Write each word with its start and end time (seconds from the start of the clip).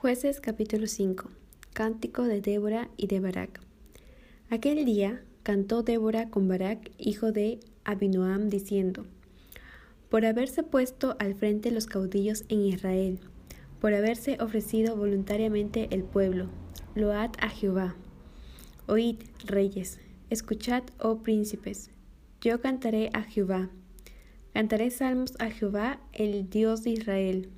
Jueces 0.00 0.40
capítulo 0.40 0.86
5 0.86 1.28
Cántico 1.72 2.22
de 2.22 2.40
Débora 2.40 2.88
y 2.96 3.08
de 3.08 3.18
Barak 3.18 3.60
Aquel 4.48 4.84
día 4.84 5.24
cantó 5.42 5.82
Débora 5.82 6.30
con 6.30 6.46
Barak, 6.46 6.92
hijo 6.98 7.32
de 7.32 7.58
Abinoam, 7.82 8.48
diciendo, 8.48 9.06
Por 10.08 10.24
haberse 10.24 10.62
puesto 10.62 11.16
al 11.18 11.34
frente 11.34 11.72
los 11.72 11.86
caudillos 11.86 12.44
en 12.48 12.64
Israel, 12.64 13.18
por 13.80 13.92
haberse 13.92 14.38
ofrecido 14.40 14.94
voluntariamente 14.94 15.88
el 15.90 16.04
pueblo, 16.04 16.46
load 16.94 17.32
a 17.40 17.48
Jehová. 17.48 17.96
Oíd, 18.86 19.16
reyes, 19.46 19.98
escuchad, 20.30 20.84
oh 21.00 21.24
príncipes, 21.24 21.90
yo 22.40 22.60
cantaré 22.60 23.10
a 23.14 23.24
Jehová, 23.24 23.68
cantaré 24.54 24.92
salmos 24.92 25.32
a 25.40 25.50
Jehová, 25.50 25.98
el 26.12 26.48
Dios 26.48 26.84
de 26.84 26.90
Israel. 26.90 27.48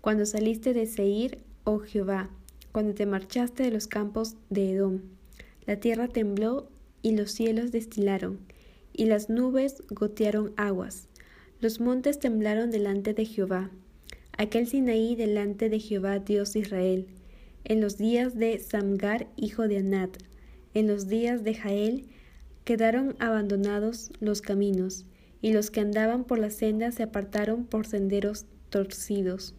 Cuando 0.00 0.24
saliste 0.24 0.72
de 0.72 0.86
Seir, 0.86 1.43
oh 1.64 1.80
Jehová, 1.80 2.30
cuando 2.72 2.94
te 2.94 3.06
marchaste 3.06 3.62
de 3.64 3.70
los 3.70 3.86
campos 3.86 4.36
de 4.50 4.72
Edom. 4.72 5.00
La 5.66 5.76
tierra 5.76 6.08
tembló 6.08 6.68
y 7.02 7.16
los 7.16 7.32
cielos 7.32 7.72
destilaron, 7.72 8.38
y 8.92 9.06
las 9.06 9.28
nubes 9.28 9.82
gotearon 9.90 10.52
aguas. 10.56 11.08
Los 11.60 11.80
montes 11.80 12.18
temblaron 12.18 12.70
delante 12.70 13.14
de 13.14 13.24
Jehová, 13.24 13.70
aquel 14.36 14.66
Sinaí 14.66 15.16
delante 15.16 15.68
de 15.68 15.80
Jehová 15.80 16.18
Dios 16.18 16.52
de 16.52 16.60
Israel, 16.60 17.06
en 17.64 17.80
los 17.80 17.96
días 17.96 18.36
de 18.36 18.58
Samgar, 18.58 19.26
hijo 19.36 19.68
de 19.68 19.78
Anat, 19.78 20.18
en 20.74 20.86
los 20.86 21.08
días 21.08 21.44
de 21.44 21.54
Jael, 21.54 22.06
quedaron 22.64 23.16
abandonados 23.20 24.10
los 24.20 24.42
caminos, 24.42 25.06
y 25.40 25.52
los 25.52 25.70
que 25.70 25.80
andaban 25.80 26.24
por 26.24 26.38
las 26.38 26.54
sendas 26.54 26.96
se 26.96 27.02
apartaron 27.04 27.64
por 27.64 27.86
senderos 27.86 28.46
torcidos. 28.70 29.54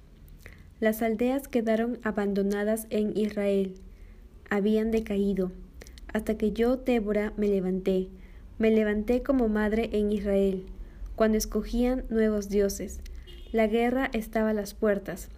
Las 0.81 1.01
aldeas 1.01 1.47
quedaron 1.47 1.99
abandonadas 2.03 2.87
en 2.89 3.15
Israel, 3.15 3.75
habían 4.49 4.91
decaído, 4.91 5.53
hasta 6.11 6.37
que 6.37 6.51
yo, 6.51 6.75
Débora, 6.75 7.31
me 7.37 7.47
levanté, 7.47 8.09
me 8.57 8.71
levanté 8.71 9.23
como 9.23 9.47
madre 9.47 9.89
en 9.93 10.11
Israel, 10.11 10.65
cuando 11.15 11.37
escogían 11.37 12.03
nuevos 12.09 12.49
dioses. 12.49 12.99
La 13.53 13.67
guerra 13.67 14.09
estaba 14.11 14.49
a 14.49 14.53
las 14.53 14.73
puertas. 14.73 15.29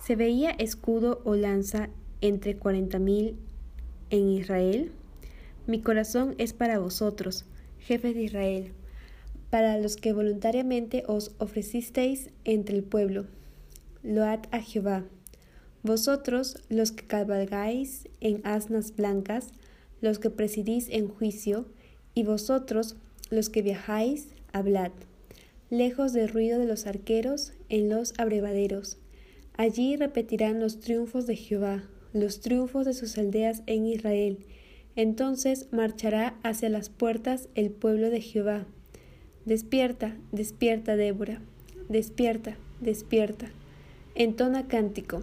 ¿Se 0.00 0.14
veía 0.14 0.50
escudo 0.50 1.22
o 1.24 1.34
lanza 1.34 1.88
entre 2.20 2.56
cuarenta 2.56 3.00
mil 3.00 3.34
en 4.10 4.28
Israel? 4.28 4.92
Mi 5.66 5.80
corazón 5.80 6.36
es 6.38 6.52
para 6.52 6.78
vosotros, 6.78 7.46
jefes 7.80 8.14
de 8.14 8.22
Israel, 8.22 8.72
para 9.50 9.76
los 9.78 9.96
que 9.96 10.12
voluntariamente 10.12 11.02
os 11.08 11.34
ofrecisteis 11.38 12.30
entre 12.44 12.76
el 12.76 12.84
pueblo 12.84 13.26
load 14.02 14.40
a 14.50 14.60
Jehová. 14.60 15.04
Vosotros, 15.82 16.62
los 16.68 16.92
que 16.92 17.06
cabalgáis 17.06 18.08
en 18.20 18.40
asnas 18.44 18.94
blancas, 18.94 19.52
los 20.00 20.18
que 20.18 20.30
presidís 20.30 20.88
en 20.90 21.08
juicio, 21.08 21.66
y 22.14 22.24
vosotros, 22.24 22.96
los 23.30 23.48
que 23.48 23.62
viajáis, 23.62 24.28
hablad, 24.52 24.92
lejos 25.70 26.12
del 26.12 26.28
ruido 26.28 26.58
de 26.58 26.66
los 26.66 26.86
arqueros 26.86 27.52
en 27.68 27.88
los 27.88 28.14
abrevaderos. 28.18 28.98
Allí 29.56 29.96
repetirán 29.96 30.60
los 30.60 30.80
triunfos 30.80 31.26
de 31.26 31.36
Jehová, 31.36 31.84
los 32.12 32.40
triunfos 32.40 32.86
de 32.86 32.94
sus 32.94 33.18
aldeas 33.18 33.62
en 33.66 33.86
Israel. 33.86 34.38
Entonces 34.96 35.66
marchará 35.72 36.38
hacia 36.42 36.68
las 36.68 36.88
puertas 36.88 37.48
el 37.54 37.70
pueblo 37.70 38.10
de 38.10 38.20
Jehová. 38.20 38.66
Despierta, 39.44 40.16
despierta, 40.32 40.96
Débora, 40.96 41.40
despierta, 41.88 42.56
despierta. 42.80 43.50
Entona 44.20 44.66
cántico. 44.66 45.22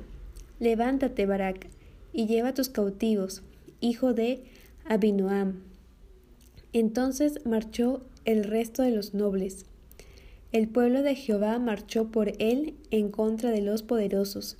Levántate, 0.61 1.25
Barak, 1.25 1.67
y 2.13 2.27
lleva 2.27 2.53
tus 2.53 2.69
cautivos, 2.69 3.41
hijo 3.81 4.13
de 4.13 4.41
Abinoam. 4.85 5.63
Entonces 6.71 7.45
marchó 7.45 8.05
el 8.23 8.45
resto 8.45 8.83
de 8.83 8.91
los 8.91 9.13
nobles. 9.13 9.65
El 10.53 10.69
pueblo 10.69 11.01
de 11.01 11.13
Jehová 11.13 11.59
marchó 11.59 12.07
por 12.09 12.31
él 12.39 12.75
en 12.89 13.11
contra 13.11 13.51
de 13.51 13.61
los 13.61 13.83
poderosos. 13.83 14.55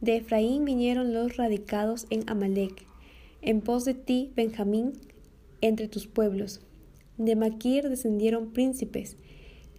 De 0.00 0.16
Efraín 0.16 0.64
vinieron 0.64 1.12
los 1.12 1.36
radicados 1.36 2.06
en 2.08 2.24
Amalek, 2.30 2.86
en 3.42 3.60
pos 3.60 3.84
de 3.84 3.92
ti, 3.92 4.32
Benjamín, 4.34 4.92
entre 5.60 5.86
tus 5.86 6.06
pueblos. 6.06 6.62
De 7.18 7.36
Maquir 7.36 7.90
descendieron 7.90 8.54
príncipes, 8.54 9.18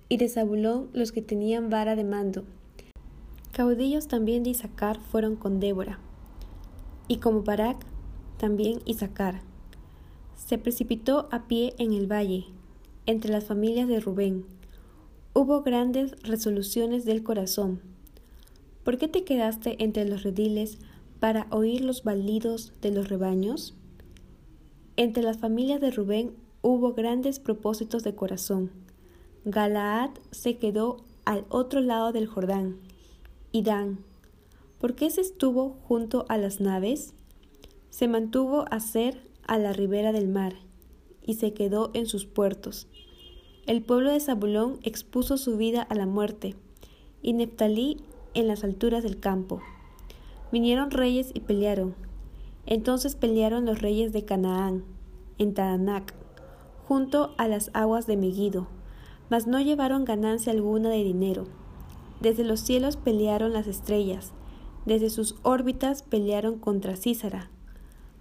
y 0.08 0.18
de 0.18 0.30
Zabulón 0.30 0.92
los 0.94 1.12
que 1.12 1.24
tenían 1.24 1.72
vara 1.72 1.96
de 1.96 2.04
mando. 2.04 2.46
Caudillos 3.52 4.08
también 4.08 4.44
de 4.44 4.52
Isaacar 4.52 5.02
fueron 5.02 5.36
con 5.36 5.60
Débora, 5.60 6.00
y 7.10 7.18
como 7.18 7.44
Barak, 7.44 7.86
también 8.38 8.80
Isaacar. 8.86 9.42
Se 10.38 10.58
precipitó 10.58 11.28
a 11.32 11.48
pie 11.48 11.74
en 11.78 11.92
el 11.92 12.10
valle, 12.10 12.46
entre 13.06 13.30
las 13.30 13.44
familias 13.44 13.90
de 13.90 14.00
Rubén. 14.00 14.46
Hubo 15.34 15.64
grandes 15.64 16.14
resoluciones 16.24 17.04
del 17.04 17.24
corazón. 17.24 17.82
¿Por 18.86 18.98
qué 18.98 19.10
te 19.10 19.26
quedaste 19.26 19.84
entre 19.84 20.06
los 20.06 20.24
rediles 20.24 20.78
para 21.20 21.48
oír 21.50 21.82
los 21.82 22.06
balidos 22.06 22.72
de 22.82 22.92
los 22.92 23.10
rebaños? 23.10 23.76
Entre 24.96 25.24
las 25.24 25.40
familias 25.40 25.82
de 25.82 25.92
Rubén 25.92 26.32
hubo 26.62 26.94
grandes 26.94 27.40
propósitos 27.40 28.04
de 28.04 28.16
corazón. 28.16 28.72
Galaad 29.44 30.12
se 30.32 30.58
quedó 30.58 31.04
al 31.26 31.46
otro 31.50 31.82
lado 31.82 32.14
del 32.14 32.28
Jordán, 32.28 32.78
y. 33.54 33.64
¿Por 34.80 34.96
qué 34.96 35.10
se 35.10 35.20
estuvo 35.20 35.78
junto 35.84 36.26
a 36.30 36.38
las 36.38 36.62
naves? 36.62 37.14
Se 37.90 38.08
mantuvo 38.08 38.66
a 38.72 38.80
ser 38.80 39.28
a 39.46 39.58
la 39.58 39.74
ribera 39.74 40.14
del 40.14 40.30
mar 40.30 40.54
y 41.22 41.34
se 41.34 41.54
quedó 41.54 41.92
en 41.94 42.06
sus 42.06 42.26
puertos. 42.26 42.88
El 43.68 43.82
pueblo 43.84 44.12
de 44.12 44.22
Zabulón 44.22 44.80
expuso 44.84 45.36
su 45.38 45.58
vida 45.58 45.82
a 45.82 45.96
la 45.96 46.06
muerte 46.06 46.56
y 47.22 47.34
Neftalí 47.34 47.98
en 48.34 48.48
las 48.48 48.64
alturas 48.64 49.04
del 49.04 49.20
campo. 49.20 49.62
Vinieron 50.54 50.90
reyes 50.90 51.32
y 51.34 51.42
pelearon. 51.42 51.94
Entonces 52.66 53.16
pelearon 53.16 53.66
los 53.66 53.82
reyes 53.82 54.14
de 54.14 54.24
Canaán, 54.24 54.86
en 55.38 55.54
Tadanac, 55.54 56.14
junto 56.88 57.34
a 57.38 57.48
las 57.50 57.70
aguas 57.74 58.08
de 58.08 58.16
Megido, 58.16 58.68
mas 59.30 59.46
no 59.46 59.60
llevaron 59.60 60.06
ganancia 60.06 60.54
alguna 60.54 60.90
de 60.90 61.04
dinero 61.04 61.61
desde 62.22 62.44
los 62.44 62.60
cielos 62.60 62.98
pelearon 62.98 63.52
las 63.52 63.68
estrellas, 63.68 64.32
desde 64.86 65.10
sus 65.10 65.36
órbitas 65.44 66.04
pelearon 66.04 66.60
contra 66.60 66.96
Císara. 66.96 67.50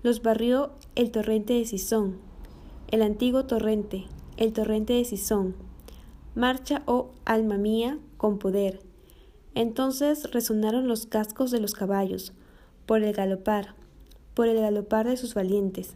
Los 0.03 0.23
barrió 0.23 0.73
el 0.95 1.11
torrente 1.11 1.53
de 1.55 1.67
Sison, 1.67 2.19
el 2.89 3.03
antiguo 3.03 3.45
torrente, 3.45 4.07
el 4.37 4.53
torrente 4.53 4.95
de 4.95 5.05
Sison. 5.05 5.55
Marcha, 6.35 6.83
oh 6.87 7.11
alma 7.25 7.59
mía, 7.59 7.99
con 8.17 8.39
poder. 8.39 8.81
Entonces 9.55 10.31
resonaron 10.33 10.89
los 10.89 11.07
cascos 11.07 11.51
de 11.51 11.61
los 11.61 11.75
caballos, 11.75 12.33
por 12.87 13.03
el 13.03 13.13
galopar, 13.13 13.75
por 14.35 14.49
el 14.49 14.61
galopar 14.61 15.09
de 15.09 15.17
sus 15.17 15.35
valientes. 15.35 15.95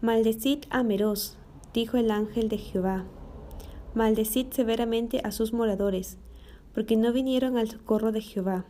Maldecid 0.00 0.64
a 0.70 0.82
Meroz, 0.82 1.36
dijo 1.72 1.96
el 1.96 2.10
ángel 2.10 2.48
de 2.48 2.58
Jehová. 2.58 3.04
Maldecid 3.94 4.46
severamente 4.50 5.20
a 5.22 5.30
sus 5.30 5.52
moradores 5.52 6.18
porque 6.74 6.96
no 6.96 7.12
vinieron 7.12 7.56
al 7.56 7.68
socorro 7.68 8.12
de 8.12 8.20
Jehová, 8.20 8.64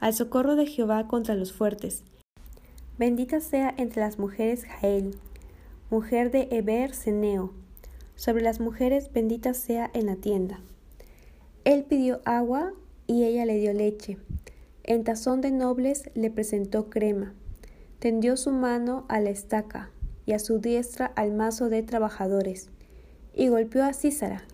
al 0.00 0.14
socorro 0.14 0.56
de 0.56 0.66
Jehová 0.66 1.06
contra 1.06 1.34
los 1.34 1.52
fuertes. 1.52 2.02
Bendita 2.98 3.40
sea 3.40 3.74
entre 3.76 4.00
las 4.00 4.18
mujeres 4.18 4.64
Jael, 4.64 5.16
mujer 5.90 6.30
de 6.30 6.48
Eber 6.50 6.94
Seneo, 6.94 7.52
sobre 8.14 8.42
las 8.42 8.60
mujeres 8.60 9.12
bendita 9.12 9.54
sea 9.54 9.90
en 9.92 10.06
la 10.06 10.16
tienda. 10.16 10.60
Él 11.64 11.84
pidió 11.84 12.20
agua 12.24 12.72
y 13.06 13.24
ella 13.24 13.44
le 13.44 13.58
dio 13.58 13.72
leche. 13.72 14.18
En 14.84 15.04
tazón 15.04 15.40
de 15.40 15.50
nobles 15.50 16.10
le 16.14 16.30
presentó 16.30 16.88
crema. 16.88 17.34
Tendió 17.98 18.36
su 18.36 18.52
mano 18.52 19.04
a 19.08 19.20
la 19.20 19.30
estaca 19.30 19.90
y 20.24 20.32
a 20.32 20.38
su 20.38 20.58
diestra 20.58 21.06
al 21.06 21.32
mazo 21.32 21.68
de 21.68 21.82
trabajadores. 21.82 22.70
Y 23.34 23.48
golpeó 23.48 23.84
a 23.84 23.92
Císara. 23.92 24.44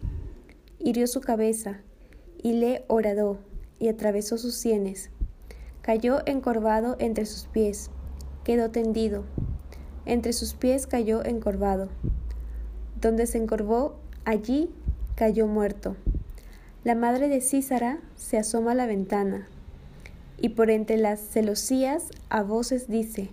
Hirió 0.79 1.06
su 1.06 1.21
cabeza 1.21 1.82
y 2.43 2.55
le 2.55 2.85
horadó, 2.89 3.39
y 3.79 3.89
atravesó 3.89 4.39
sus 4.39 4.55
sienes. 4.55 5.11
Cayó 5.81 6.21
encorvado 6.27 6.97
entre 6.99 7.27
sus 7.27 7.47
pies, 7.47 7.91
quedó 8.44 8.71
tendido. 8.71 9.25
Entre 10.05 10.33
sus 10.33 10.55
pies 10.55 10.87
cayó 10.87 11.25
encorvado. 11.25 11.89
Donde 13.00 13.27
se 13.27 13.39
encorvó, 13.39 13.97
allí 14.25 14.71
cayó 15.15 15.47
muerto. 15.47 15.97
La 16.85 16.94
madre 16.94 17.29
de 17.29 17.41
Císara 17.41 18.00
se 18.17 18.39
asoma 18.39 18.73
a 18.73 18.75
la 18.75 18.87
ventana, 18.87 19.47
y 20.38 20.50
por 20.50 20.71
entre 20.71 20.97
las 20.97 21.21
celosías 21.21 22.09
a 22.29 22.43
voces 22.43 22.88
dice, 22.88 23.31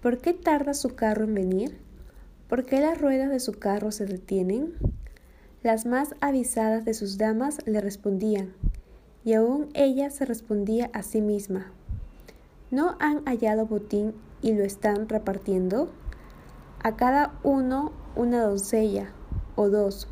¿por 0.00 0.18
qué 0.18 0.32
tarda 0.32 0.72
su 0.72 0.94
carro 0.94 1.24
en 1.24 1.34
venir? 1.34 1.78
¿Por 2.48 2.64
qué 2.64 2.80
las 2.80 2.98
ruedas 2.98 3.28
de 3.28 3.40
su 3.40 3.52
carro 3.52 3.92
se 3.92 4.06
detienen? 4.06 4.72
Las 5.68 5.84
más 5.84 6.14
avisadas 6.22 6.86
de 6.86 6.94
sus 6.94 7.18
damas 7.18 7.58
le 7.66 7.82
respondían, 7.82 8.54
y 9.22 9.34
aún 9.34 9.68
ella 9.74 10.08
se 10.08 10.24
respondía 10.24 10.88
a 10.94 11.02
sí 11.02 11.20
misma. 11.20 11.66
¿No 12.70 12.96
han 13.00 13.22
hallado 13.26 13.66
botín 13.66 14.14
y 14.40 14.54
lo 14.54 14.64
están 14.64 15.10
repartiendo? 15.10 15.90
A 16.82 16.96
cada 16.96 17.34
uno 17.42 17.92
una 18.16 18.44
doncella 18.44 19.10
o 19.56 19.68
dos. 19.68 20.08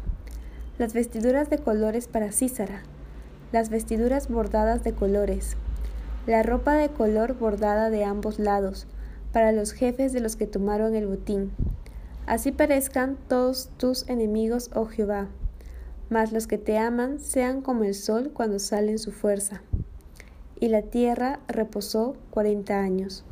Las 0.76 0.92
vestiduras 0.92 1.48
de 1.48 1.56
colores 1.56 2.06
para 2.06 2.32
Císara, 2.32 2.82
las 3.50 3.70
vestiduras 3.70 4.28
bordadas 4.28 4.84
de 4.84 4.92
colores, 4.92 5.56
la 6.26 6.42
ropa 6.42 6.74
de 6.74 6.90
color 6.90 7.32
bordada 7.32 7.88
de 7.88 8.04
ambos 8.04 8.38
lados, 8.38 8.86
para 9.32 9.52
los 9.52 9.72
jefes 9.72 10.12
de 10.12 10.20
los 10.20 10.36
que 10.36 10.46
tomaron 10.46 10.94
el 10.94 11.06
botín. 11.06 11.52
Así 12.26 12.52
perezcan 12.52 13.16
todos 13.26 13.70
tus 13.78 14.06
enemigos, 14.10 14.70
oh 14.74 14.84
Jehová, 14.84 15.28
mas 16.10 16.32
los 16.32 16.46
que 16.46 16.58
te 16.58 16.78
aman 16.78 17.18
sean 17.18 17.62
como 17.62 17.84
el 17.84 17.94
sol 17.94 18.30
cuando 18.32 18.58
sale 18.58 18.92
en 18.92 18.98
su 18.98 19.12
fuerza. 19.12 19.62
Y 20.60 20.68
la 20.68 20.82
tierra 20.82 21.40
reposó 21.48 22.16
cuarenta 22.30 22.80
años. 22.80 23.24